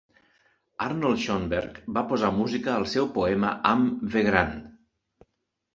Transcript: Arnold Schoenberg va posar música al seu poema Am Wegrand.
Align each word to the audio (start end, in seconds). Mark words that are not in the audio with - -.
Arnold 0.85 1.21
Schoenberg 1.25 1.77
va 1.99 2.03
posar 2.13 2.33
música 2.39 2.73
al 2.79 2.87
seu 2.95 3.11
poema 3.21 3.53
Am 3.75 3.87
Wegrand. 4.17 4.67